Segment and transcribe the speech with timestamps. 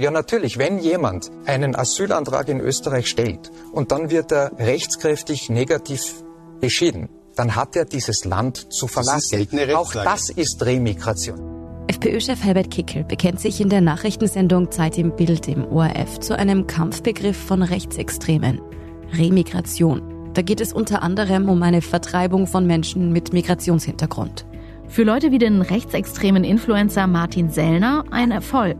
[0.00, 0.58] Ja, natürlich.
[0.58, 6.22] Wenn jemand einen Asylantrag in Österreich stellt und dann wird er rechtskräftig negativ
[6.60, 9.48] beschieden, dann hat er dieses Land zu verlassen.
[9.50, 11.84] Das Auch das ist Remigration.
[11.88, 16.68] FPÖ-Chef Herbert Kickel bekennt sich in der Nachrichtensendung Zeit im Bild im ORF zu einem
[16.68, 18.60] Kampfbegriff von Rechtsextremen.
[19.14, 20.30] Remigration.
[20.32, 24.46] Da geht es unter anderem um eine Vertreibung von Menschen mit Migrationshintergrund.
[24.86, 28.76] Für Leute wie den rechtsextremen Influencer Martin Sellner ein Erfolg.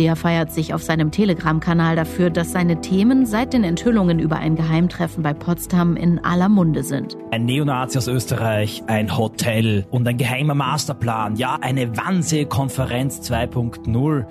[0.00, 4.56] Der feiert sich auf seinem Telegram-Kanal dafür, dass seine Themen seit den Enthüllungen über ein
[4.56, 7.18] Geheimtreffen bei Potsdam in aller Munde sind.
[7.32, 11.36] Ein Neonazi aus Österreich, ein Hotel und ein geheimer Masterplan.
[11.36, 14.24] Ja, eine Wannsee-Konferenz 2.0.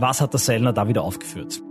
[0.00, 1.62] Was hat der Sellner da wieder aufgeführt?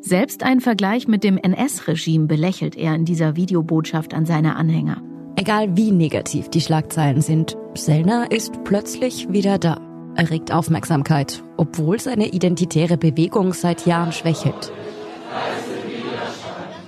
[0.00, 5.02] Selbst ein Vergleich mit dem NS-Regime belächelt er in dieser Videobotschaft an seine Anhänger.
[5.34, 9.93] Egal wie negativ die Schlagzeilen sind, Sellner ist plötzlich wieder da.
[10.16, 14.72] Er regt Aufmerksamkeit, obwohl seine identitäre Bewegung seit Jahren schwächelt.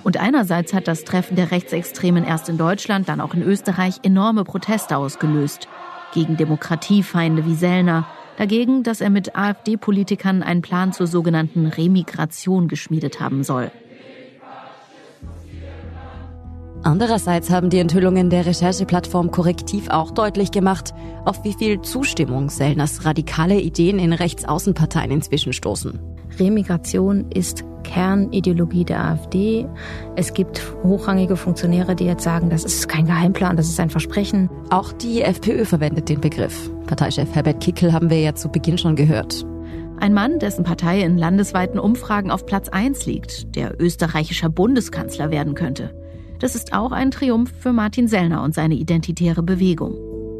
[0.03, 4.45] Und einerseits hat das Treffen der Rechtsextremen erst in Deutschland, dann auch in Österreich enorme
[4.45, 5.67] Proteste ausgelöst.
[6.13, 13.19] Gegen Demokratiefeinde wie Sellner, dagegen, dass er mit AfD-Politikern einen Plan zur sogenannten Remigration geschmiedet
[13.19, 13.71] haben soll.
[16.87, 20.93] Andererseits haben die Enthüllungen der Rechercheplattform Korrektiv auch deutlich gemacht,
[21.25, 25.99] auf wie viel Zustimmung Sellners radikale Ideen in Rechtsaußenparteien inzwischen stoßen.
[26.39, 29.67] Remigration ist Kernideologie der AfD.
[30.15, 34.49] Es gibt hochrangige Funktionäre, die jetzt sagen, das ist kein Geheimplan, das ist ein Versprechen.
[34.69, 36.71] Auch die FPÖ verwendet den Begriff.
[36.85, 39.45] Parteichef Herbert Kickel haben wir ja zu Beginn schon gehört.
[39.99, 45.53] Ein Mann, dessen Partei in landesweiten Umfragen auf Platz 1 liegt, der österreichischer Bundeskanzler werden
[45.53, 45.91] könnte.
[46.39, 49.95] Das ist auch ein Triumph für Martin Sellner und seine identitäre Bewegung.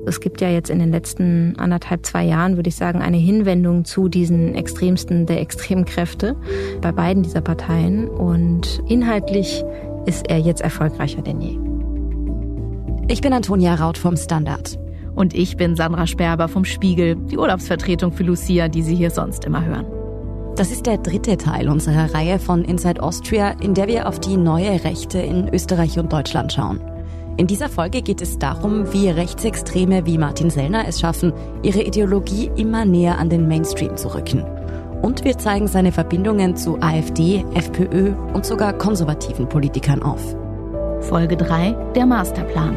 [0.05, 3.83] Es gibt ja jetzt in den letzten anderthalb, zwei Jahren, würde ich sagen, eine Hinwendung
[3.83, 6.35] zu diesen Extremsten der Extremkräfte
[6.81, 8.07] bei beiden dieser Parteien.
[8.07, 9.65] Und inhaltlich
[10.05, 11.57] ist er jetzt erfolgreicher denn je.
[13.09, 14.79] Ich bin Antonia Raut vom Standard.
[15.15, 19.45] Und ich bin Sandra Sperber vom Spiegel, die Urlaubsvertretung für Lucia, die Sie hier sonst
[19.45, 19.96] immer hören.
[20.57, 24.37] Das ist der dritte Teil unserer Reihe von Inside Austria, in der wir auf die
[24.37, 26.81] neue Rechte in Österreich und Deutschland schauen.
[27.37, 31.31] In dieser Folge geht es darum, wie Rechtsextreme wie Martin Sellner es schaffen,
[31.61, 34.43] ihre Ideologie immer näher an den Mainstream zu rücken.
[35.03, 40.35] Und wir zeigen seine Verbindungen zu AfD, FPÖ und sogar konservativen Politikern auf.
[41.01, 42.75] Folge 3, der Masterplan.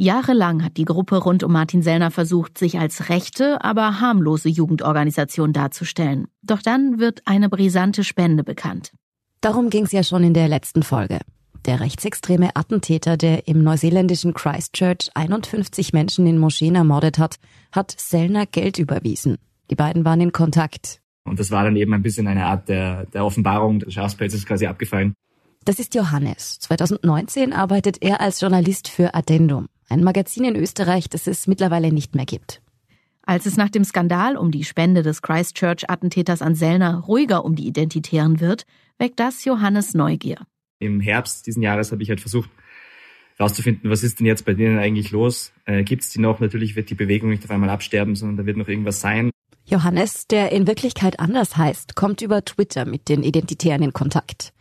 [0.00, 5.52] Jahrelang hat die Gruppe rund um Martin Sellner versucht, sich als rechte, aber harmlose Jugendorganisation
[5.52, 6.28] darzustellen.
[6.40, 8.92] Doch dann wird eine brisante Spende bekannt.
[9.40, 11.18] Darum ging es ja schon in der letzten Folge.
[11.66, 17.34] Der rechtsextreme Attentäter, der im neuseeländischen Christchurch 51 Menschen in Moscheen ermordet hat,
[17.72, 19.36] hat Sellner Geld überwiesen.
[19.68, 21.00] Die beiden waren in Kontakt.
[21.24, 24.68] Und das war dann eben ein bisschen eine Art der, der Offenbarung des Schafspelzes quasi
[24.68, 25.14] abgefallen.
[25.64, 26.60] Das ist Johannes.
[26.60, 32.14] 2019 arbeitet er als Journalist für Addendum ein Magazin in Österreich, das es mittlerweile nicht
[32.14, 32.60] mehr gibt.
[33.22, 37.66] Als es nach dem Skandal um die Spende des Christchurch-Attentäters an Sellner ruhiger um die
[37.66, 38.64] Identitären wird,
[38.98, 40.38] weckt das Johannes Neugier.
[40.78, 42.48] Im Herbst diesen Jahres habe ich halt versucht,
[43.36, 45.52] herauszufinden, was ist denn jetzt bei denen eigentlich los?
[45.64, 46.40] Äh, Gibt es die noch?
[46.40, 49.30] Natürlich wird die Bewegung nicht auf einmal absterben, sondern da wird noch irgendwas sein.
[49.66, 54.52] Johannes, der in Wirklichkeit anders heißt, kommt über Twitter mit den Identitären in Kontakt.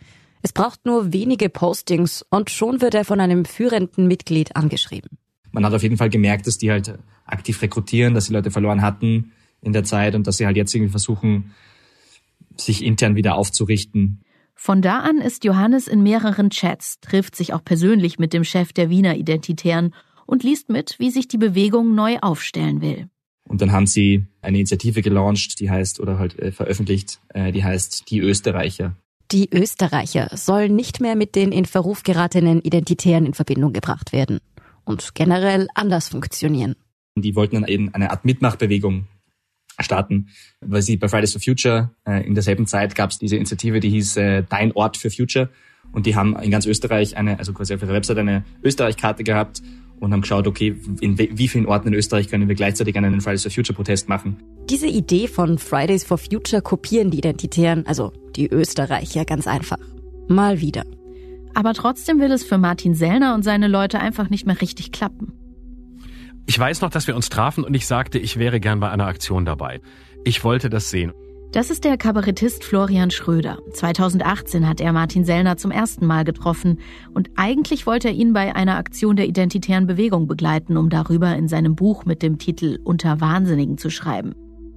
[0.48, 5.18] Es braucht nur wenige Postings und schon wird er von einem führenden Mitglied angeschrieben.
[5.52, 8.82] Man hat auf jeden Fall gemerkt, dass die halt aktiv rekrutieren, dass sie Leute verloren
[8.82, 11.54] hatten in der Zeit und dass sie halt jetzt irgendwie versuchen,
[12.56, 14.22] sich intern wieder aufzurichten.
[14.56, 18.72] Von da an ist Johannes in mehreren Chats, trifft sich auch persönlich mit dem Chef
[18.72, 19.94] der Wiener Identitären
[20.26, 23.10] und liest mit, wie sich die Bewegung neu aufstellen will.
[23.44, 27.66] Und dann haben sie eine Initiative gelauncht, die heißt, oder halt äh, veröffentlicht, äh, die
[27.66, 28.96] heißt Die Österreicher.
[29.32, 34.40] Die Österreicher sollen nicht mehr mit den in Verruf geratenen Identitären in Verbindung gebracht werden
[34.86, 36.76] und generell anders funktionieren.
[37.16, 39.08] Die wollten dann eben eine Art Mitmachbewegung
[39.80, 40.30] starten,
[40.62, 43.90] weil sie bei Fridays for Future äh, in derselben Zeit gab es diese Initiative, die
[43.90, 45.50] hieß äh, Dein Ort für Future
[45.92, 49.62] und die haben in ganz Österreich eine, also quasi auf ihrer Website eine Österreich-Karte gehabt
[50.00, 53.44] und haben geschaut, okay, in wie vielen Orten in Österreich können wir gleichzeitig einen Fridays
[53.44, 54.38] for Future Protest machen.
[54.70, 59.78] Diese Idee von Fridays for Future kopieren die Identitären, also die Österreicher, ganz einfach.
[60.28, 60.84] Mal wieder.
[61.54, 65.34] Aber trotzdem will es für Martin Sellner und seine Leute einfach nicht mehr richtig klappen.
[66.46, 69.08] Ich weiß noch, dass wir uns trafen und ich sagte, ich wäre gern bei einer
[69.08, 69.82] Aktion dabei.
[70.24, 71.14] Ich wollte das sehen.
[71.54, 73.60] Das ist der Kabarettist Florian Schröder.
[73.72, 76.80] 2018 hat er Martin Sellner zum ersten Mal getroffen
[77.14, 81.48] und eigentlich wollte er ihn bei einer Aktion der identitären Bewegung begleiten, um darüber in
[81.48, 84.36] seinem Buch mit dem Titel Unter Wahnsinnigen zu schreiben.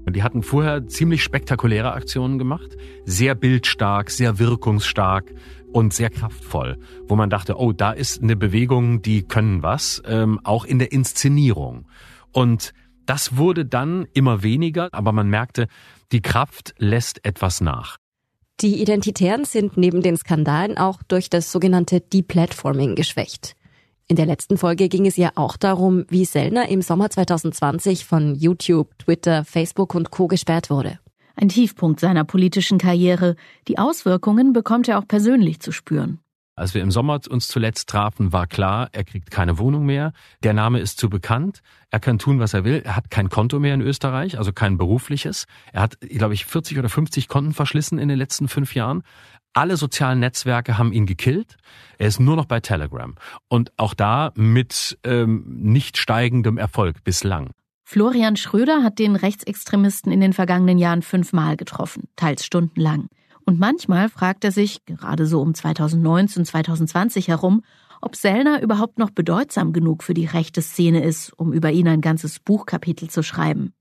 [0.08, 5.34] Die hatten vorher ziemlich spektakuläre Aktionen gemacht, sehr bildstark, sehr wirkungsstark
[5.72, 6.78] und sehr kraftvoll,
[7.08, 10.92] wo man dachte, oh, da ist eine Bewegung, die können was, ähm, auch in der
[10.92, 11.86] Inszenierung.
[12.32, 12.72] Und
[13.10, 15.66] das wurde dann immer weniger, aber man merkte,
[16.12, 17.96] die Kraft lässt etwas nach.
[18.60, 23.56] Die Identitären sind neben den Skandalen auch durch das sogenannte Deplatforming geschwächt.
[24.06, 28.36] In der letzten Folge ging es ja auch darum, wie Sellner im Sommer 2020 von
[28.36, 30.28] YouTube, Twitter, Facebook und Co.
[30.28, 31.00] gesperrt wurde.
[31.34, 33.34] Ein Tiefpunkt seiner politischen Karriere.
[33.66, 36.20] Die Auswirkungen bekommt er auch persönlich zu spüren.
[36.60, 40.12] Als wir im Sommer uns zuletzt trafen, war klar, er kriegt keine Wohnung mehr.
[40.42, 41.62] Der Name ist zu bekannt.
[41.88, 42.82] Er kann tun, was er will.
[42.84, 45.46] Er hat kein Konto mehr in Österreich, also kein berufliches.
[45.72, 49.04] Er hat, glaube ich, 40 oder 50 Konten verschlissen in den letzten fünf Jahren.
[49.54, 51.56] Alle sozialen Netzwerke haben ihn gekillt.
[51.96, 53.14] Er ist nur noch bei Telegram.
[53.48, 57.52] Und auch da mit ähm, nicht steigendem Erfolg bislang.
[57.84, 63.08] Florian Schröder hat den Rechtsextremisten in den vergangenen Jahren fünfmal getroffen, teils stundenlang.
[63.50, 67.64] Und manchmal fragt er sich, gerade so um 2019, 2020 herum,
[68.00, 72.00] ob Sellner überhaupt noch bedeutsam genug für die rechte Szene ist, um über ihn ein
[72.00, 73.72] ganzes Buchkapitel zu schreiben.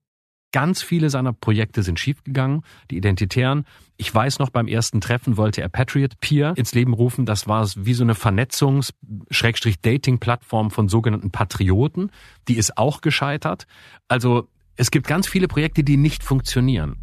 [0.51, 2.63] Ganz viele seiner Projekte sind schiefgegangen.
[2.89, 3.65] Die Identitären.
[3.95, 7.27] Ich weiß noch, beim ersten Treffen wollte er Patriot Peer ins Leben rufen.
[7.27, 12.09] Das war wie so eine Vernetzungs-Dating-Plattform von sogenannten Patrioten.
[12.47, 13.67] Die ist auch gescheitert.
[14.07, 16.97] Also es gibt ganz viele Projekte, die nicht funktionieren.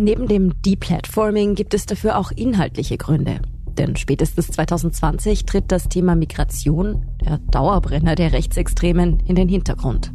[0.00, 3.40] Neben dem Deplatforming gibt es dafür auch inhaltliche Gründe.
[3.76, 10.12] Denn spätestens 2020 tritt das Thema Migration, der Dauerbrenner der Rechtsextremen, in den Hintergrund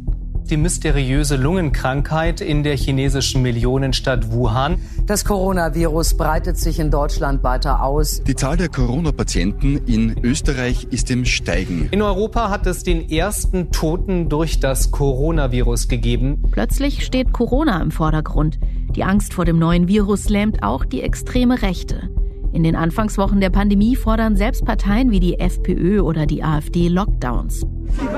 [0.50, 4.78] die mysteriöse Lungenkrankheit in der chinesischen Millionenstadt Wuhan.
[5.06, 8.22] Das Coronavirus breitet sich in Deutschland weiter aus.
[8.24, 11.88] Die Zahl der Corona-Patienten in Österreich ist im Steigen.
[11.90, 16.42] In Europa hat es den ersten Toten durch das Coronavirus gegeben.
[16.52, 18.58] Plötzlich steht Corona im Vordergrund.
[18.96, 22.08] Die Angst vor dem neuen Virus lähmt auch die extreme Rechte.
[22.52, 27.66] In den Anfangswochen der Pandemie fordern selbst Parteien wie die FPÖ oder die AfD Lockdowns.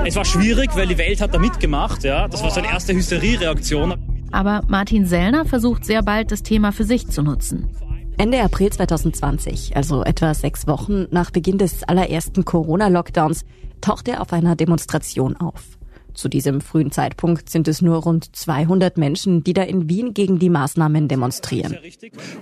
[0.05, 2.03] Es war schwierig, weil die Welt hat da mitgemacht.
[2.03, 3.95] Ja, das war so eine erste Hysteriereaktion.
[4.31, 7.67] Aber Martin Sellner versucht sehr bald, das Thema für sich zu nutzen.
[8.19, 13.43] Ende April 2020, also etwa sechs Wochen nach Beginn des allerersten Corona-Lockdowns,
[13.81, 15.76] taucht er auf einer Demonstration auf.
[16.17, 20.39] Zu diesem frühen Zeitpunkt sind es nur rund 200 Menschen, die da in Wien gegen
[20.39, 21.77] die Maßnahmen demonstrieren.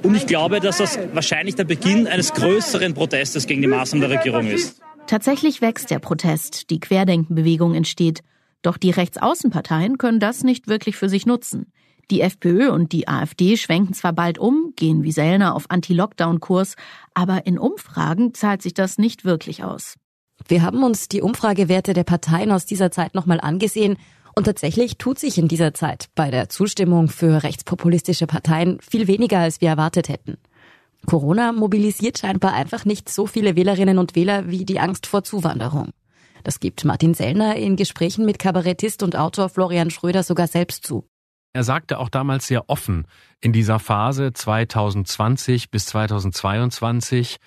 [0.01, 4.17] Und ich glaube, dass das wahrscheinlich der Beginn eines größeren Protestes gegen die Maßnahmen der
[4.17, 4.79] Regierung ist.
[5.07, 8.21] Tatsächlich wächst der Protest, die Querdenkenbewegung entsteht.
[8.61, 11.73] Doch die Rechtsaußenparteien können das nicht wirklich für sich nutzen.
[12.11, 16.75] Die FPÖ und die AfD schwenken zwar bald um, gehen wie Sellner auf Anti-Lockdown-Kurs,
[17.13, 19.95] aber in Umfragen zahlt sich das nicht wirklich aus.
[20.47, 23.97] Wir haben uns die Umfragewerte der Parteien aus dieser Zeit nochmal angesehen
[24.35, 29.39] und tatsächlich tut sich in dieser Zeit bei der Zustimmung für rechtspopulistische Parteien viel weniger,
[29.39, 30.37] als wir erwartet hätten.
[31.05, 35.91] Corona mobilisiert scheinbar einfach nicht so viele Wählerinnen und Wähler wie die Angst vor Zuwanderung.
[36.43, 41.07] Das gibt Martin Sellner in Gesprächen mit Kabarettist und Autor Florian Schröder sogar selbst zu.
[41.53, 43.07] Er sagte auch damals sehr offen
[43.39, 47.37] in dieser Phase 2020 bis 2022,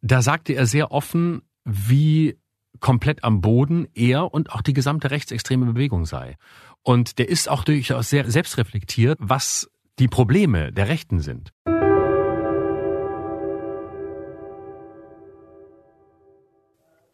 [0.00, 2.38] da sagte er sehr offen, wie
[2.80, 6.36] komplett am Boden er und auch die gesamte rechtsextreme Bewegung sei.
[6.82, 11.52] Und der ist auch durchaus sehr selbstreflektiert, was die Probleme der Rechten sind.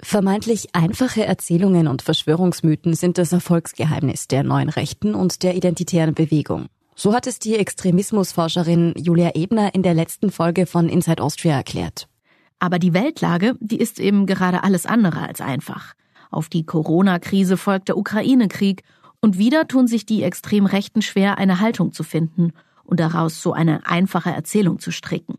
[0.04, 6.66] Vermeintlich einfache Erzählungen und Verschwörungsmythen sind das Erfolgsgeheimnis der neuen Rechten und der identitären Bewegung.
[6.94, 12.08] So hat es die Extremismusforscherin Julia Ebner in der letzten Folge von Inside Austria erklärt.
[12.62, 15.94] Aber die Weltlage, die ist eben gerade alles andere als einfach.
[16.30, 18.84] Auf die Corona-Krise folgt der Ukraine-Krieg
[19.20, 22.52] und wieder tun sich die Extremrechten schwer, eine Haltung zu finden
[22.84, 25.38] und daraus so eine einfache Erzählung zu stricken.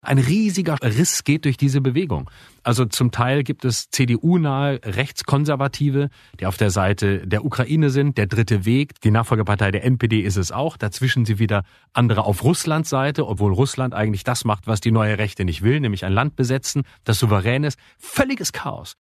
[0.00, 2.30] Ein riesiger Riss geht durch diese Bewegung.
[2.62, 8.16] Also zum Teil gibt es CDU-nahe Rechtskonservative, die auf der Seite der Ukraine sind.
[8.16, 10.76] Der dritte Weg, die Nachfolgepartei der NPD ist es auch.
[10.76, 15.18] Dazwischen sie wieder andere auf Russlands Seite, obwohl Russland eigentlich das macht, was die neue
[15.18, 17.78] Rechte nicht will, nämlich ein Land besetzen, das souverän ist.
[17.98, 18.94] Völliges Chaos.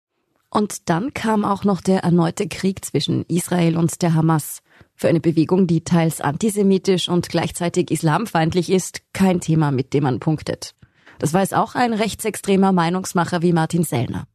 [0.50, 4.62] Und dann kam auch noch der erneute Krieg zwischen Israel und der Hamas.
[4.96, 10.20] Für eine Bewegung, die teils antisemitisch und gleichzeitig islamfeindlich ist, kein Thema, mit dem man
[10.20, 10.74] punktet.
[11.20, 14.26] Das weiß auch ein rechtsextremer Meinungsmacher wie Martin Sellner.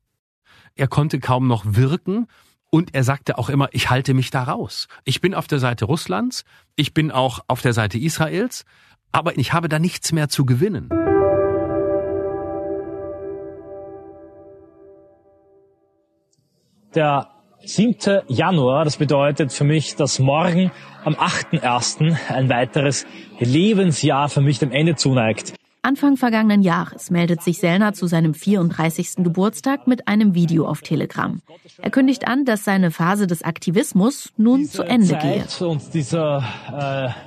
[0.74, 2.26] Er konnte kaum noch wirken
[2.70, 4.88] und er sagte auch immer, ich halte mich da raus.
[5.04, 8.64] Ich bin auf der Seite Russlands, ich bin auch auf der Seite Israels,
[9.12, 10.88] aber ich habe da nichts mehr zu gewinnen.
[16.94, 17.28] Der
[17.64, 18.22] 7.
[18.28, 20.72] Januar, das bedeutet für mich, dass morgen
[21.04, 22.16] am 8.1.
[22.28, 23.06] ein weiteres
[23.38, 25.54] Lebensjahr für mich dem Ende zuneigt.
[25.84, 29.16] Anfang vergangenen Jahres meldet sich Sellner zu seinem 34.
[29.16, 31.40] Geburtstag mit einem Video auf Telegram.
[31.78, 35.44] Er kündigt an, dass seine Phase des Aktivismus nun Diese zu Ende gehe.
[35.92, 36.44] Dieser,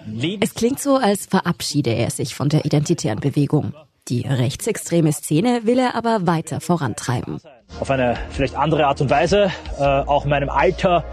[0.07, 3.73] äh, es klingt so, als verabschiede er sich von der identitären Bewegung.
[4.07, 7.41] Die rechtsextreme Szene will er aber weiter vorantreiben.
[7.81, 11.03] Auf eine vielleicht andere Art und Weise, äh, auch meinem Alter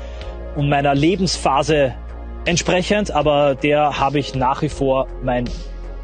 [0.54, 1.92] und meiner Lebensphase
[2.44, 5.48] entsprechend, aber der habe ich nach wie vor mein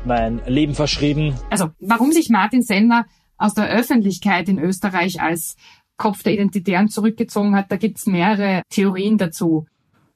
[0.05, 1.35] mein Leben verschrieben.
[1.50, 5.57] Also warum sich Martin Sellner aus der Öffentlichkeit in Österreich als
[5.97, 9.67] Kopf der Identitären zurückgezogen hat, da gibt's mehrere Theorien dazu.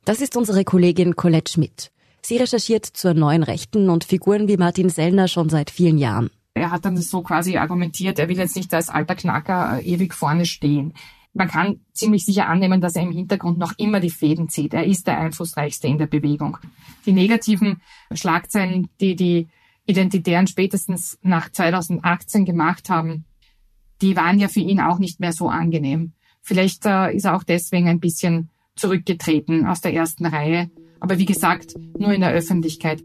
[0.04, 1.92] Das ist unsere Kollegin Colette Schmidt.
[2.22, 6.30] Sie recherchiert zur neuen Rechten und Figuren wie Martin Sellner schon seit vielen Jahren.
[6.54, 10.14] Er hat dann so quasi argumentiert, er will jetzt nicht als alter Knacker äh, ewig
[10.14, 10.94] vorne stehen.
[11.34, 14.74] Man kann ziemlich sicher annehmen, dass er im Hintergrund noch immer die Fäden zieht.
[14.74, 16.58] Er ist der einflussreichste in der Bewegung.
[17.06, 17.80] Die negativen
[18.12, 19.48] Schlagzeilen, die die
[19.86, 23.24] Identitären spätestens nach 2018 gemacht haben,
[24.00, 26.12] die waren ja für ihn auch nicht mehr so angenehm.
[26.40, 30.70] Vielleicht äh, ist er auch deswegen ein bisschen zurückgetreten aus der ersten Reihe.
[31.00, 33.02] Aber wie gesagt, nur in der Öffentlichkeit.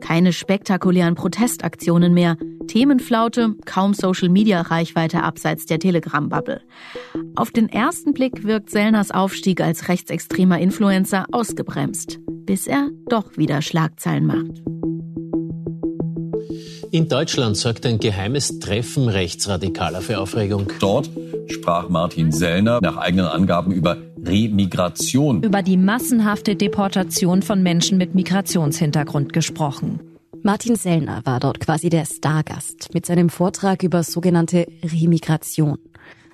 [0.00, 2.36] Keine spektakulären Protestaktionen mehr.
[2.68, 6.62] Themenflaute, kaum Social-Media-Reichweite abseits der Telegram-Bubble.
[7.36, 13.60] Auf den ersten Blick wirkt Sellners Aufstieg als rechtsextremer Influencer ausgebremst bis er doch wieder
[13.60, 14.62] Schlagzeilen macht.
[16.92, 20.72] In Deutschland sorgt ein geheimes Treffen Rechtsradikaler für Aufregung.
[20.80, 21.10] Dort
[21.48, 25.42] sprach Martin Sellner nach eigenen Angaben über Remigration.
[25.42, 30.00] Über die massenhafte Deportation von Menschen mit Migrationshintergrund gesprochen.
[30.42, 35.78] Martin Sellner war dort quasi der Stargast mit seinem Vortrag über sogenannte Remigration.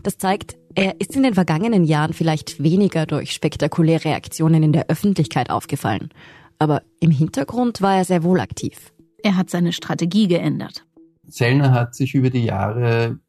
[0.02, 4.88] Das zeigt, er ist in den vergangenen Jahren vielleicht weniger durch spektakuläre Aktionen in der
[4.88, 6.10] Öffentlichkeit aufgefallen,
[6.58, 8.92] aber im Hintergrund war er sehr wohl aktiv.
[9.22, 10.84] Er hat seine Strategie geändert.
[11.28, 13.20] Sellner hat sich über die Jahre,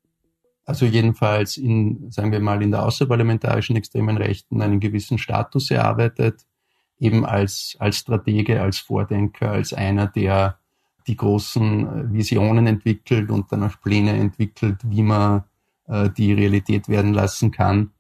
[0.65, 6.41] also jedenfalls in, sagen wir mal, in der außerparlamentarischen extremen Rechten einen gewissen Status erarbeitet,
[6.99, 10.57] eben als, als Stratege, als Vordenker, als einer, der
[11.05, 15.41] die großen Visionen entwickelt und dann auch Pläne entwickelt, wie man äh,
[15.87, 17.91] die Realität werden lassen kann.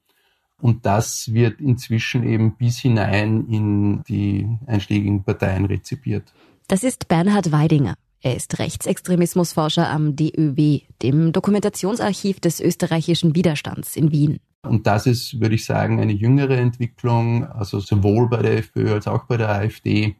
[0.61, 6.33] Und das wird inzwischen eben bis hinein in die einschlägigen Parteien rezipiert.
[6.67, 7.95] Das ist Bernhard Weidinger.
[8.21, 14.39] Er ist Rechtsextremismusforscher am DÖW, dem Dokumentationsarchiv des österreichischen Widerstands in Wien.
[14.61, 19.07] Und das ist, würde ich sagen, eine jüngere Entwicklung, also sowohl bei der FPÖ als
[19.07, 20.15] auch bei der AfD,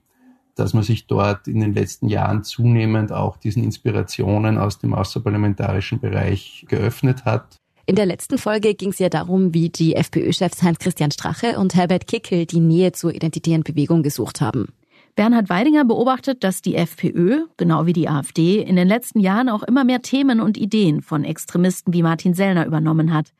[0.55, 5.99] dass man sich dort in den letzten Jahren zunehmend auch diesen Inspirationen aus dem außerparlamentarischen
[5.99, 7.57] Bereich geöffnet hat.
[7.85, 12.07] In der letzten Folge ging es ja darum, wie die FPÖ-Chefs Heinz-Christian Strache und Herbert
[12.07, 14.67] Kickel die Nähe zur identitären Bewegung gesucht haben.
[15.15, 19.61] Bernhard Weidinger beobachtet, dass die FPÖ, genau wie die AfD, in den letzten Jahren auch
[19.61, 23.31] immer mehr Themen und Ideen von Extremisten wie Martin Sellner übernommen hat.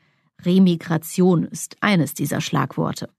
[0.45, 3.09] Remigration ist eines dieser Schlagworte.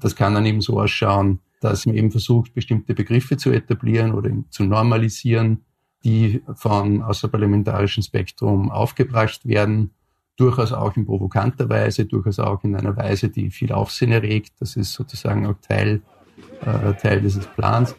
[0.00, 1.40] Das kann dann eben so ausschauen,
[1.70, 5.64] dass man eben versucht, bestimmte Begriffe zu etablieren oder zu normalisieren,
[6.04, 9.90] die vom außerparlamentarischen Spektrum aufgebracht werden,
[10.36, 14.52] durchaus auch in provokanter Weise, durchaus auch in einer Weise, die viel Aufsehen erregt.
[14.60, 16.02] Das ist sozusagen auch Teil,
[16.60, 17.94] äh, Teil dieses Plans.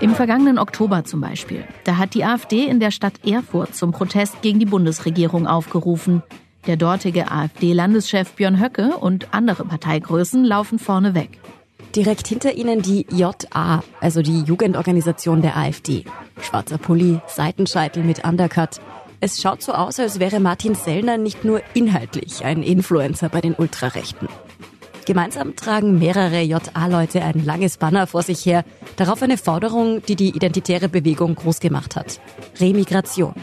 [0.00, 4.42] Im vergangenen Oktober zum Beispiel, da hat die AfD in der Stadt Erfurt zum Protest
[4.42, 6.22] gegen die Bundesregierung aufgerufen.
[6.68, 11.40] Der dortige AfD-Landeschef Björn Höcke und andere Parteigrößen laufen vorne weg.
[11.96, 16.04] Direkt hinter ihnen die JA, also die Jugendorganisation der AfD.
[16.40, 18.80] Schwarzer Pulli, Seitenscheitel mit Undercut.
[19.20, 23.54] Es schaut so aus, als wäre Martin Sellner nicht nur inhaltlich ein Influencer bei den
[23.54, 24.28] Ultrarechten.
[25.04, 28.64] Gemeinsam tragen mehrere JA-Leute ein langes Banner vor sich her,
[28.96, 32.20] darauf eine Forderung, die die identitäre Bewegung groß gemacht hat.
[32.60, 33.34] Remigration.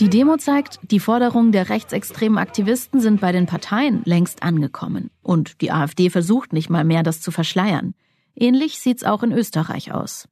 [0.00, 5.10] Die Demo zeigt, die Forderungen der rechtsextremen Aktivisten sind bei den Parteien längst angekommen.
[5.22, 7.94] Und die AfD versucht nicht mal mehr, das zu verschleiern.
[8.34, 10.26] Ähnlich sieht's auch in Österreich aus.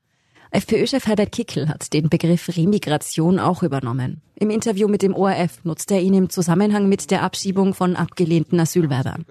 [0.52, 4.21] FPÖ-Chef Herbert Kickel hat den Begriff Remigration auch übernommen.
[4.35, 8.59] Im Interview mit dem ORF nutzt er ihn im Zusammenhang mit der Abschiebung von abgelehnten
[8.59, 9.26] Asylwerbern.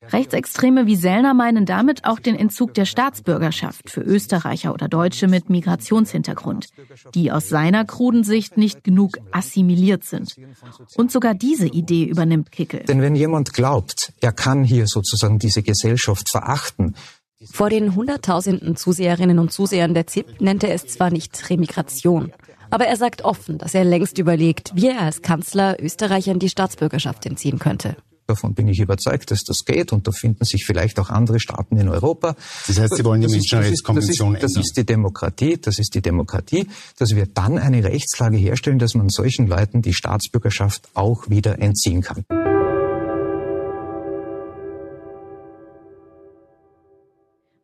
[0.00, 5.50] Rechtsextreme wie Sellner meinen damit auch den Entzug der Staatsbürgerschaft für Österreicher oder Deutsche mit
[5.50, 6.68] Migrationshintergrund,
[7.16, 10.36] die aus seiner kruden Sicht nicht genug assimiliert sind.
[10.94, 12.84] Und sogar diese Idee übernimmt Kickel.
[12.84, 16.94] Denn wenn jemand glaubt, er kann hier sozusagen diese Gesellschaft verachten,
[17.44, 22.32] vor den Hunderttausenden Zuseherinnen und Zusehern der ZIP nennt er es zwar nicht Remigration,
[22.70, 27.26] aber er sagt offen, dass er längst überlegt, wie er als Kanzler Österreichern die Staatsbürgerschaft
[27.26, 27.96] entziehen könnte.
[28.26, 31.78] Davon bin ich überzeugt, dass das geht und da finden sich vielleicht auch andere Staaten
[31.78, 32.36] in Europa.
[32.66, 34.42] Das heißt, Sie wollen die Menschenrechtskonvention ändern?
[34.42, 36.66] Das, das ist die Demokratie, das ist die Demokratie,
[36.98, 42.02] dass wir dann eine Rechtslage herstellen, dass man solchen Leuten die Staatsbürgerschaft auch wieder entziehen
[42.02, 42.24] kann.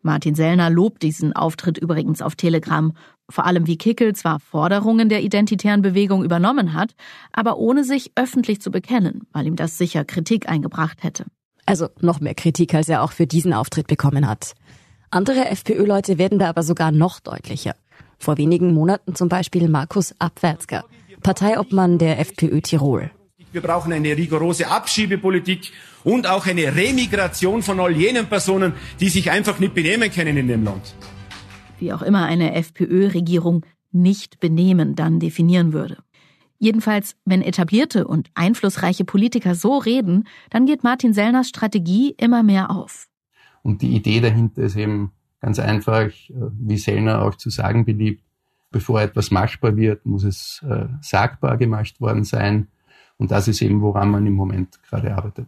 [0.05, 2.93] Martin Sellner lobt diesen Auftritt übrigens auf Telegram,
[3.31, 6.95] vor allem wie Kickel zwar Forderungen der identitären Bewegung übernommen hat,
[7.33, 11.25] aber ohne sich öffentlich zu bekennen, weil ihm das sicher Kritik eingebracht hätte.
[11.65, 14.53] Also noch mehr Kritik, als er auch für diesen Auftritt bekommen hat.
[15.11, 17.75] Andere FPÖ-Leute werden da aber sogar noch deutlicher.
[18.19, 20.85] Vor wenigen Monaten zum Beispiel Markus Abwärtsker,
[21.23, 23.11] Parteiobmann der FPÖ Tirol.
[23.55, 25.71] Wir brauchen eine rigorose Abschiebepolitik
[26.03, 30.49] und auch eine Remigration von all jenen Personen, die sich einfach nicht benehmen können in
[30.49, 30.97] dem Land.
[31.79, 35.99] Wie auch immer eine FPÖ-Regierung nicht benehmen dann definieren würde.
[36.59, 42.73] Jedenfalls, wenn etablierte und einflussreiche Politiker so reden, dann geht Martin Sellners Strategie immer mehr
[42.73, 43.07] auf.
[43.63, 48.25] Und die Idee dahinter ist eben ganz einfach, wie Sellner auch zu sagen beliebt,
[48.73, 52.67] bevor etwas machbar wird, muss es äh, sagbar gemacht worden sein.
[53.19, 55.47] Und das ist eben, woran man im Moment gerade arbeitet.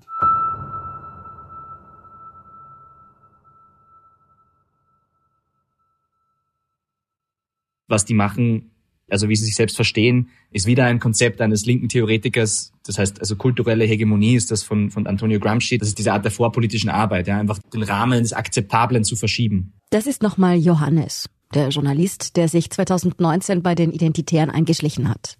[7.89, 8.71] Was die machen,
[9.11, 12.73] also wie sie sich selbst verstehen, ist wieder ein Konzept eines linken Theoretikers.
[12.85, 15.79] Das heißt, also kulturelle Hegemonie ist das von, von Antonio Gramsci.
[15.79, 19.73] Das ist diese Art der vorpolitischen Arbeit, ja, einfach den Rahmen des Akzeptablen zu verschieben.
[19.91, 25.39] Das ist nochmal Johannes, der Journalist, der sich 2019 bei den Identitären eingeschlichen hat.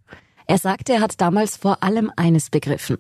[0.49, 2.99] Er sagte, er hat damals vor allem eines begriffen.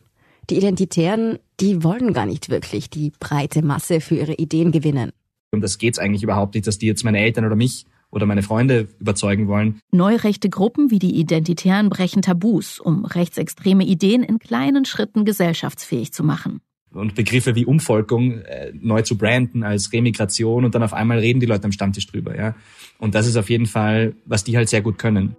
[0.50, 5.12] Die Identitären, die wollen gar nicht wirklich die breite Masse für ihre Ideen gewinnen.
[5.52, 8.42] Um das geht's eigentlich überhaupt nicht, dass die jetzt meine Eltern oder mich oder meine
[8.42, 9.80] Freunde überzeugen wollen.
[9.92, 16.24] Neurechte Gruppen wie die Identitären brechen Tabus, um rechtsextreme Ideen in kleinen Schritten gesellschaftsfähig zu
[16.24, 16.60] machen.
[16.92, 21.40] Und Begriffe wie Umvolkung äh, neu zu branden als Remigration und dann auf einmal reden
[21.40, 22.56] die Leute am Stammtisch drüber, ja.
[22.98, 25.36] Und das ist auf jeden Fall, was die halt sehr gut können.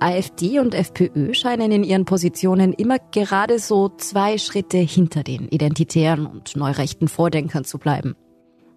[0.00, 6.26] AfD und FPÖ scheinen in ihren Positionen immer gerade so zwei Schritte hinter den identitären
[6.26, 8.16] und neurechten Vordenkern zu bleiben.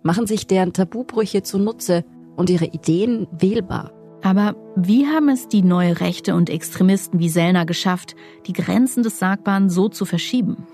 [0.04, 2.04] Machen sich deren Tabubrüche zunutze
[2.36, 3.92] und ihre Ideen wählbar.
[4.22, 8.16] Aber wie haben es die neue Rechte und Extremisten wie Sellner geschafft,
[8.48, 10.66] die Grenzen des Sagbaren so zu verschieben?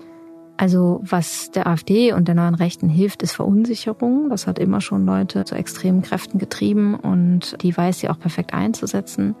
[0.60, 4.28] Also was der AfD und der neuen Rechten hilft, ist Verunsicherung.
[4.28, 8.52] Das hat immer schon Leute zu extremen Kräften getrieben und die weiß sie auch perfekt
[8.52, 9.36] einzusetzen.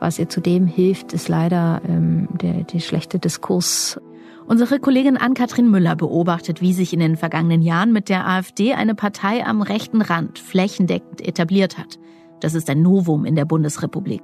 [0.00, 4.00] Was ihr zudem hilft, ist leider ähm, der, der schlechte Diskurs.
[4.46, 8.94] Unsere Kollegin Ann-Kathrin Müller beobachtet, wie sich in den vergangenen Jahren mit der AfD eine
[8.94, 11.98] Partei am rechten Rand flächendeckend etabliert hat.
[12.40, 14.22] Das ist ein Novum in der Bundesrepublik.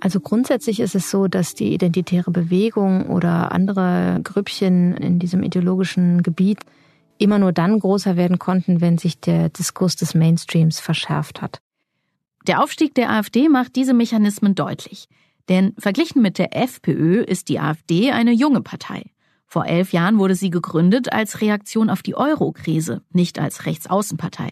[0.00, 6.24] Also grundsätzlich ist es so, dass die identitäre Bewegung oder andere Grüppchen in diesem ideologischen
[6.24, 6.58] Gebiet
[7.18, 11.60] immer nur dann größer werden konnten, wenn sich der Diskurs des Mainstreams verschärft hat.
[12.46, 15.08] Der Aufstieg der AfD macht diese Mechanismen deutlich.
[15.48, 19.10] Denn verglichen mit der FPÖ ist die AfD eine junge Partei.
[19.46, 24.48] Vor elf Jahren wurde sie gegründet als Reaktion auf die Euro-Krise, nicht als Rechtsaußenpartei.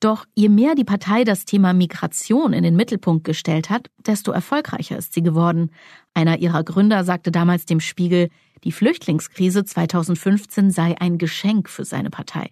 [0.00, 4.98] Doch je mehr die Partei das Thema Migration in den Mittelpunkt gestellt hat, desto erfolgreicher
[4.98, 5.70] ist sie geworden.
[6.12, 8.28] Einer ihrer Gründer sagte damals dem Spiegel,
[8.64, 12.50] die Flüchtlingskrise 2015 sei ein Geschenk für seine Partei.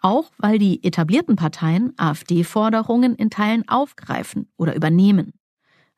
[0.00, 5.34] Auch weil die etablierten Parteien AfD-Forderungen in Teilen aufgreifen oder übernehmen.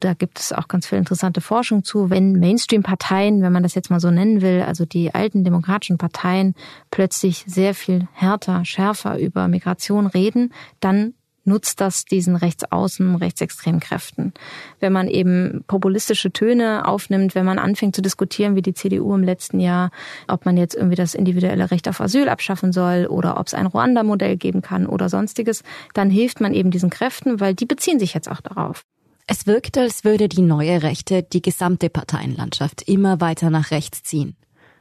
[0.00, 2.10] Da gibt es auch ganz viel interessante Forschung zu.
[2.10, 6.54] Wenn Mainstream-Parteien, wenn man das jetzt mal so nennen will, also die alten demokratischen Parteien
[6.90, 14.32] plötzlich sehr viel härter, schärfer über Migration reden, dann nutzt das diesen rechtsaußen, rechtsextremen Kräften.
[14.80, 19.22] Wenn man eben populistische Töne aufnimmt, wenn man anfängt zu diskutieren, wie die CDU im
[19.22, 19.90] letzten Jahr,
[20.28, 23.66] ob man jetzt irgendwie das individuelle Recht auf Asyl abschaffen soll oder ob es ein
[23.66, 25.62] Ruanda-Modell geben kann oder sonstiges,
[25.94, 28.84] dann hilft man eben diesen Kräften, weil die beziehen sich jetzt auch darauf.
[29.26, 34.36] Es wirkt, als würde die neue Rechte die gesamte Parteienlandschaft immer weiter nach rechts ziehen.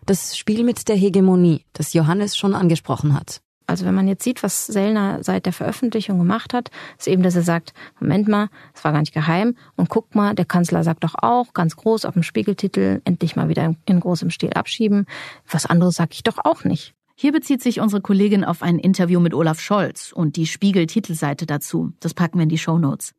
[0.06, 3.42] Das Spiel mit der Hegemonie, das Johannes schon angesprochen hat.
[3.72, 7.36] Also wenn man jetzt sieht, was Sellner seit der Veröffentlichung gemacht hat, ist eben, dass
[7.36, 11.04] er sagt, Moment mal, es war gar nicht geheim und guck mal, der Kanzler sagt
[11.04, 15.06] doch auch ganz groß auf dem Spiegeltitel, endlich mal wieder in großem Stil abschieben.
[15.50, 16.94] Was anderes sage ich doch auch nicht.
[17.16, 21.94] Hier bezieht sich unsere Kollegin auf ein Interview mit Olaf Scholz und die Spiegel-Titelseite dazu.
[22.00, 23.14] Das packen wir in die Shownotes.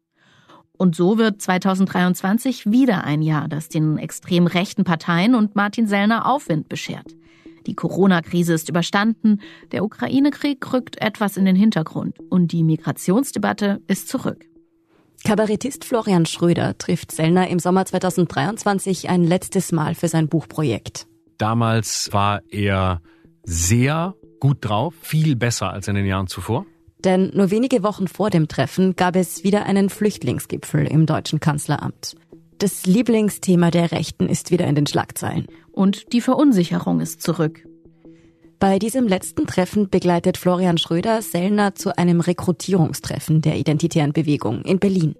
[0.76, 6.26] Und so wird 2023 wieder ein Jahr, das den extrem rechten Parteien und Martin Sellner
[6.26, 7.06] Aufwind beschert.
[7.66, 14.08] Die Corona-Krise ist überstanden, der Ukraine-Krieg rückt etwas in den Hintergrund und die Migrationsdebatte ist
[14.08, 14.46] zurück.
[15.24, 21.06] Kabarettist Florian Schröder trifft Sellner im Sommer 2023 ein letztes Mal für sein Buchprojekt.
[21.38, 23.00] Damals war er
[23.44, 26.66] sehr gut drauf, viel besser als in den Jahren zuvor.
[27.04, 32.16] Denn nur wenige Wochen vor dem Treffen gab es wieder einen Flüchtlingsgipfel im deutschen Kanzleramt.
[32.62, 35.46] Das Lieblingsthema der Rechten ist wieder in den Schlagzeilen.
[35.72, 37.66] Und die Verunsicherung ist zurück.
[38.60, 44.78] Bei diesem letzten Treffen begleitet Florian Schröder Sellner zu einem Rekrutierungstreffen der identitären Bewegung in
[44.78, 45.16] Berlin.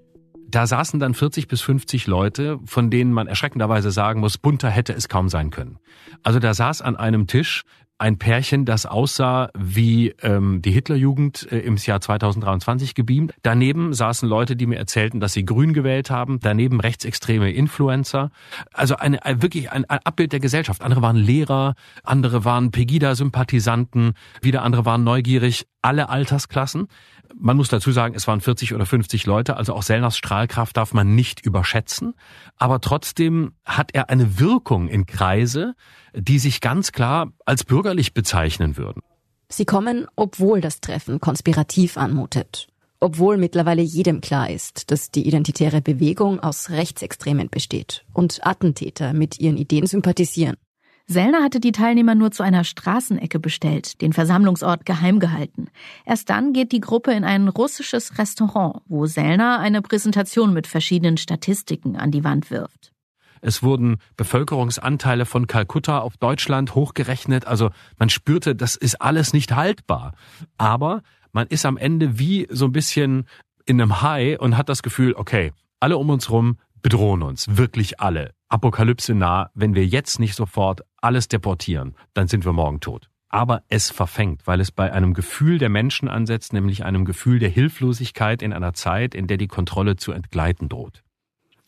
[0.47, 4.93] Da saßen dann 40 bis 50 Leute, von denen man erschreckenderweise sagen muss, bunter hätte
[4.93, 5.81] es kaum sein können.
[6.23, 7.65] Also da saß an einem Tisch
[8.03, 13.33] ein Pärchen, das aussah wie ähm, die Hitlerjugend äh, im Jahr 2023 gebeamt.
[13.43, 16.41] Daneben saßen Leute, die mir erzählten, dass sie Grün gewählt haben.
[16.41, 18.33] Daneben rechtsextreme Influencer.
[18.73, 20.83] Also eine, ein, wirklich ein, ein Abbild der Gesellschaft.
[20.83, 25.69] Andere waren Lehrer, andere waren Pegida-Sympathisanten, wieder andere waren neugierig.
[25.81, 26.89] Alle Altersklassen.
[27.35, 30.95] Man muss dazu sagen, es waren 40 oder 50 Leute, also auch Sellners Strahlkraft darf
[30.95, 32.15] man nicht überschätzen.
[32.57, 35.75] Aber trotzdem hat er eine Wirkung in Kreise,
[36.15, 39.03] die sich ganz klar als bürgerlich bezeichnen würden.
[39.49, 42.69] Sie kommen, obwohl das Treffen konspirativ anmutet.
[43.01, 49.41] Obwohl mittlerweile jedem klar ist, dass die identitäre Bewegung aus Rechtsextremen besteht und Attentäter mit
[49.41, 50.57] ihren Ideen sympathisieren.
[51.07, 55.69] Sellner hatte die Teilnehmer nur zu einer Straßenecke bestellt, den Versammlungsort geheim gehalten.
[56.05, 61.17] Erst dann geht die Gruppe in ein russisches Restaurant, wo Sellner eine Präsentation mit verschiedenen
[61.17, 62.93] Statistiken an die Wand wirft.
[63.41, 67.47] Es wurden Bevölkerungsanteile von Kalkutta auf Deutschland hochgerechnet.
[67.47, 70.15] Also man spürte, das ist alles nicht haltbar.
[70.59, 73.27] Aber man ist am Ende wie so ein bisschen
[73.67, 78.01] in einem High und hat das Gefühl, okay, alle um uns rum bedrohen uns, wirklich
[78.01, 78.35] alle.
[78.49, 83.09] Apokalypse nah, wenn wir jetzt nicht sofort alles deportieren, dann sind wir morgen tot.
[83.29, 87.49] Aber es verfängt, weil es bei einem Gefühl der Menschen ansetzt, nämlich einem Gefühl der
[87.49, 91.03] Hilflosigkeit in einer Zeit, in der die Kontrolle zu entgleiten droht.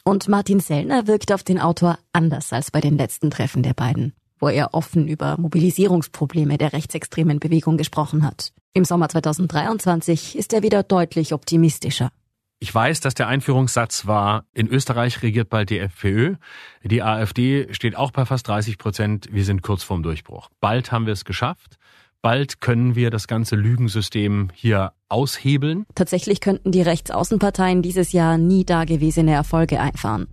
[0.05, 4.13] Und Martin Sellner wirkt auf den Autor anders als bei den letzten Treffen der beiden,
[4.39, 8.53] wo er offen über Mobilisierungsprobleme der rechtsextremen Bewegung gesprochen hat.
[8.75, 12.11] Im Sommer 2023 ist er wieder deutlich optimistischer.
[12.61, 16.37] Ich weiß, dass der Einführungssatz war, in Österreich regiert bald die FPÖ.
[16.83, 19.29] Die AfD steht auch bei fast 30 Prozent.
[19.31, 20.49] Wir sind kurz vorm Durchbruch.
[20.61, 21.77] Bald haben wir es geschafft.
[22.23, 25.85] Bald können wir das ganze Lügensystem hier aushebeln.
[25.95, 30.29] Tatsächlich könnten die Rechtsaußenparteien dieses Jahr nie dagewesene Erfolge einfahren.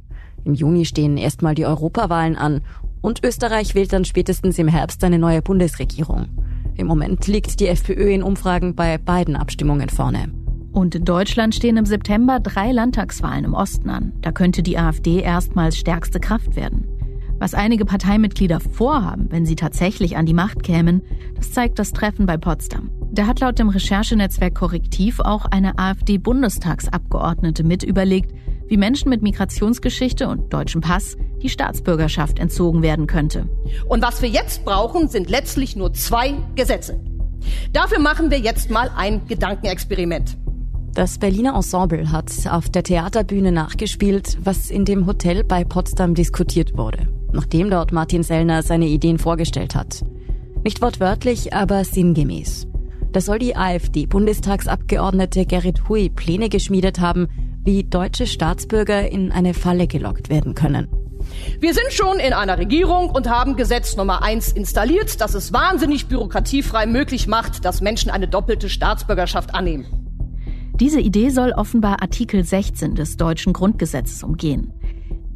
[0.46, 2.62] Im Juni stehen erstmal die Europawahlen an
[3.02, 6.30] und Österreich wählt dann spätestens im Herbst eine neue Bundesregierung.
[6.78, 10.32] Im Moment liegt die FPÖ in Umfragen bei beiden Abstimmungen vorne.
[10.74, 14.14] Und in Deutschland stehen im September drei Landtagswahlen im Osten an.
[14.22, 16.88] Da könnte die AfD erstmals stärkste Kraft werden.
[17.40, 21.02] Was einige Parteimitglieder vorhaben, wenn sie tatsächlich an die Macht kämen,
[21.36, 22.92] das zeigt das Treffen bei Potsdam.
[23.12, 28.32] Da hat laut dem Recherchenetzwerk Korrektiv auch eine AfD-Bundestagsabgeordnete mit überlegt,
[28.68, 33.50] wie Menschen mit Migrationsgeschichte und deutschem Pass die Staatsbürgerschaft entzogen werden könnte.
[33.90, 37.00] Und was wir jetzt brauchen, sind letztlich nur zwei Gesetze.
[37.74, 40.38] Dafür machen wir jetzt mal ein Gedankenexperiment.
[40.94, 46.78] Das Berliner Ensemble hat auf der Theaterbühne nachgespielt, was in dem Hotel bei Potsdam diskutiert
[46.78, 50.04] wurde, nachdem dort Martin Sellner seine Ideen vorgestellt hat.
[50.66, 52.68] Nicht wortwörtlich, aber sinngemäß.
[53.14, 57.30] Da soll die AfD-Bundestagsabgeordnete Gerrit Hui Pläne geschmiedet haben,
[57.64, 60.90] wie deutsche Staatsbürger in eine Falle gelockt werden können.
[61.62, 66.08] Wir sind schon in einer Regierung und haben Gesetz Nummer eins installiert, das es wahnsinnig
[66.08, 70.01] bürokratiefrei möglich macht, dass Menschen eine doppelte Staatsbürgerschaft annehmen.
[70.82, 74.74] Diese Idee soll offenbar Artikel 16 des deutschen Grundgesetzes umgehen.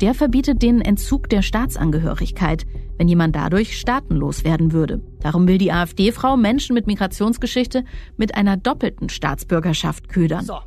[0.01, 2.65] Der verbietet den Entzug der Staatsangehörigkeit,
[2.97, 5.01] wenn jemand dadurch staatenlos werden würde.
[5.21, 7.85] Darum will die AfD-Frau Menschen mit Migrationsgeschichte
[8.17, 10.43] mit einer doppelten Staatsbürgerschaft ködern.
[10.43, 10.57] So.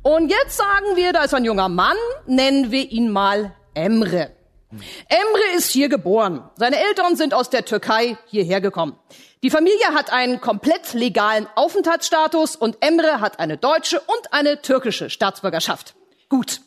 [0.00, 4.30] Und jetzt sagen wir, da ist ein junger Mann, nennen wir ihn mal Emre.
[4.70, 6.48] Emre ist hier geboren.
[6.56, 8.98] Seine Eltern sind aus der Türkei hierher gekommen.
[9.42, 15.08] Die Familie hat einen komplett legalen Aufenthaltsstatus und Emre hat eine deutsche und eine türkische
[15.08, 15.94] Staatsbürgerschaft.
[16.28, 16.60] Gut.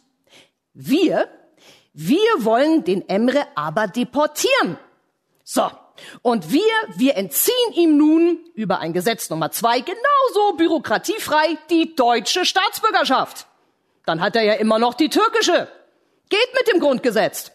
[0.74, 1.28] Wir,
[1.94, 4.78] wir wollen den Emre aber deportieren.
[5.44, 5.70] So.
[6.22, 6.62] Und wir,
[6.96, 13.48] wir entziehen ihm nun über ein Gesetz Nummer zwei genauso bürokratiefrei die deutsche Staatsbürgerschaft.
[14.06, 15.68] Dann hat er ja immer noch die türkische.
[16.30, 17.52] Geht mit dem Grundgesetz.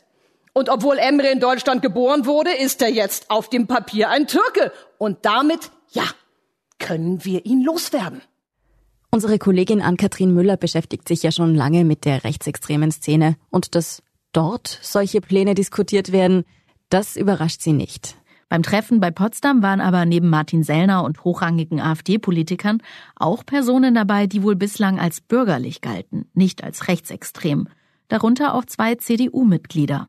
[0.55, 4.73] Und obwohl Emre in Deutschland geboren wurde, ist er jetzt auf dem Papier ein Türke
[4.99, 6.05] und damit Ja,
[6.79, 8.23] können wir ihn loswerden.
[9.11, 14.03] Unsere Kollegin Ann-Kathrin Müller beschäftigt sich ja schon lange mit der rechtsextremen Szene und dass
[14.33, 16.45] dort solche Pläne diskutiert werden,
[16.89, 18.17] das überrascht sie nicht.
[18.49, 22.83] Beim Treffen bei Potsdam waren aber neben Martin Sellner und hochrangigen AfD-Politikern
[23.17, 27.69] auch Personen dabei, die wohl bislang als bürgerlich galten, nicht als rechtsextrem.
[28.09, 30.09] Darunter auch zwei CDU-Mitglieder.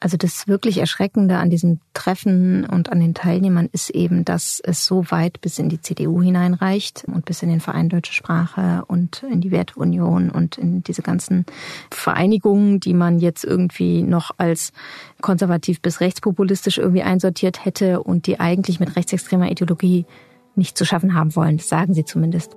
[0.00, 4.86] Also das wirklich Erschreckende an diesem Treffen und an den Teilnehmern ist eben, dass es
[4.86, 9.24] so weit bis in die CDU hineinreicht und bis in den Verein Deutsche Sprache und
[9.28, 11.46] in die Werteunion und in diese ganzen
[11.90, 14.72] Vereinigungen, die man jetzt irgendwie noch als
[15.20, 20.06] konservativ bis rechtspopulistisch irgendwie einsortiert hätte und die eigentlich mit rechtsextremer Ideologie
[20.54, 21.56] nicht zu schaffen haben wollen.
[21.56, 22.56] Das sagen sie zumindest.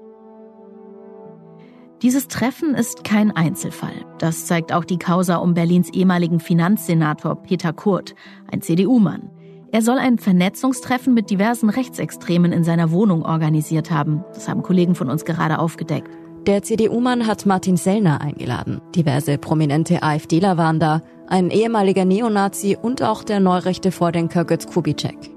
[2.01, 3.93] Dieses Treffen ist kein Einzelfall.
[4.17, 8.15] Das zeigt auch die Causa um Berlins ehemaligen Finanzsenator Peter Kurt,
[8.51, 9.29] ein CDU-Mann.
[9.71, 14.25] Er soll ein Vernetzungstreffen mit diversen Rechtsextremen in seiner Wohnung organisiert haben.
[14.33, 16.09] Das haben Kollegen von uns gerade aufgedeckt.
[16.47, 18.81] Der CDU-Mann hat Martin Sellner eingeladen.
[18.95, 25.29] Diverse prominente AfDler waren da, ein ehemaliger Neonazi und auch der neurechte Vordenker Götz Kubitschek.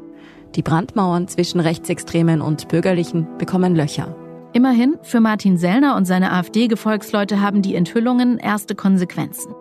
[0.54, 4.16] Die Brandmauern zwischen Rechtsextremen und Bürgerlichen bekommen Löcher.
[4.54, 9.52] Immerhin, für Martin Sellner und seine AfD-Gefolgsleute haben die Enthüllungen erste Konsequenzen.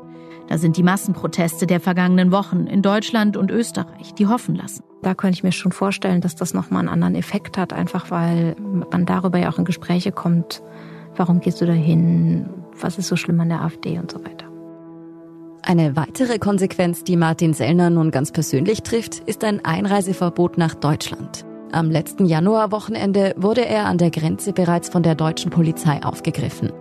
[0.49, 4.83] Da sind die Massenproteste der vergangenen Wochen in Deutschland und Österreich, die hoffen lassen.
[5.01, 8.55] Da könnte ich mir schon vorstellen, dass das nochmal einen anderen Effekt hat, einfach weil
[8.59, 10.61] man darüber ja auch in Gespräche kommt.
[11.15, 12.47] Warum gehst du da hin?
[12.79, 14.45] Was ist so schlimm an der AfD und so weiter?
[15.63, 21.45] Eine weitere Konsequenz, die Martin Sellner nun ganz persönlich trifft, ist ein Einreiseverbot nach Deutschland.
[21.73, 26.71] Am letzten Januarwochenende wurde er an der Grenze bereits von der deutschen Polizei aufgegriffen.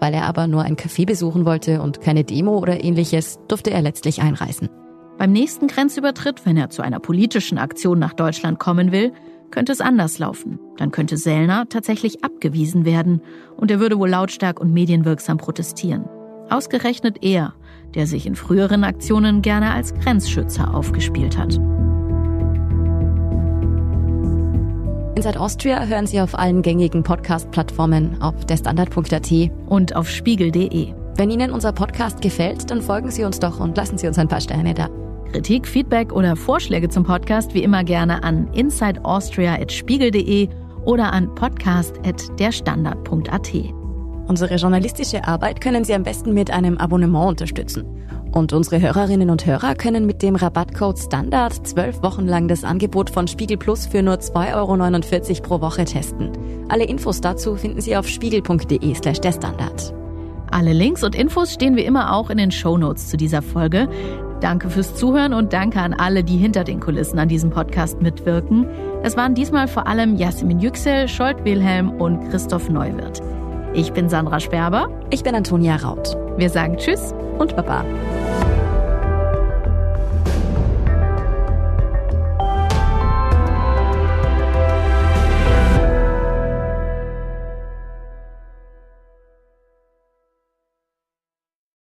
[0.00, 3.82] Weil er aber nur ein Café besuchen wollte und keine Demo oder ähnliches, durfte er
[3.82, 4.70] letztlich einreisen.
[5.18, 9.12] Beim nächsten Grenzübertritt, wenn er zu einer politischen Aktion nach Deutschland kommen will,
[9.50, 10.58] könnte es anders laufen.
[10.78, 13.20] Dann könnte Sellner tatsächlich abgewiesen werden
[13.58, 16.06] und er würde wohl lautstark und medienwirksam protestieren.
[16.48, 17.52] Ausgerechnet er,
[17.94, 21.60] der sich in früheren Aktionen gerne als Grenzschützer aufgespielt hat.
[25.18, 30.94] Inside Austria hören Sie auf allen gängigen Podcast-Plattformen, auf derstandard.at und auf spiegel.de.
[31.16, 34.28] Wenn Ihnen unser Podcast gefällt, dann folgen Sie uns doch und lassen Sie uns ein
[34.28, 34.88] paar Sterne da.
[35.32, 40.50] Kritik, Feedback oder Vorschläge zum Podcast wie immer gerne an insideaustria.spiegel.de
[40.84, 43.87] oder an podcast.derstandard.at.
[44.28, 47.84] Unsere journalistische Arbeit können Sie am besten mit einem Abonnement unterstützen.
[48.30, 53.08] Und unsere Hörerinnen und Hörer können mit dem Rabattcode Standard zwölf Wochen lang das Angebot
[53.08, 56.32] von Spiegel Plus für nur 2,49 Euro pro Woche testen.
[56.68, 59.94] Alle Infos dazu finden Sie auf spiegel.de slash der Standard.
[60.50, 63.88] Alle Links und Infos stehen wie immer auch in den Show Notes zu dieser Folge.
[64.42, 68.66] Danke fürs Zuhören und danke an alle, die hinter den Kulissen an diesem Podcast mitwirken.
[69.02, 73.22] Es waren diesmal vor allem Jasmin Yüksel, Scholt Wilhelm und Christoph Neuwirth.
[73.74, 74.88] Ich bin Sandra Sperber.
[75.10, 76.16] Ich bin Antonia Raut.
[76.36, 77.84] Wir sagen Tschüss und Baba.